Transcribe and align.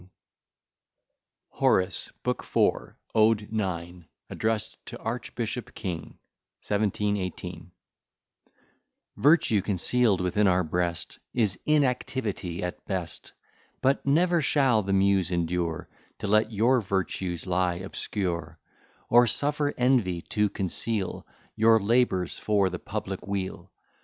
Swift.] 0.01 0.13
HORACE, 1.61 2.11
BOOK 2.23 2.41
IV, 2.41 2.95
ODE 3.13 3.41
IX 3.53 4.05
ADDRESSED 4.31 4.83
TO 4.87 4.97
ARCHBISHOP 4.97 5.75
KING, 5.75 6.17
1718 6.67 7.69
Virtue 9.15 9.61
conceal'd 9.61 10.19
within 10.19 10.47
our 10.47 10.63
breast 10.63 11.19
Is 11.35 11.59
inactivity 11.67 12.63
at 12.63 12.83
best: 12.87 13.33
But 13.79 14.03
never 14.03 14.41
shall 14.41 14.81
the 14.81 14.91
Muse 14.91 15.29
endure 15.29 15.87
To 16.17 16.25
let 16.25 16.51
your 16.51 16.81
virtues 16.81 17.45
lie 17.45 17.75
obscure; 17.75 18.57
Or 19.07 19.27
suffer 19.27 19.75
Envy 19.77 20.23
to 20.29 20.49
conceal 20.49 21.27
Your 21.55 21.79
labours 21.79 22.39
for 22.39 22.71
the 22.71 22.79
public 22.79 23.27
weal. 23.27 23.71